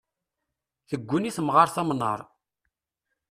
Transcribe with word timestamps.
Tegguni 0.87 1.31
temɣart 1.35 1.75
amnar. 1.81 2.19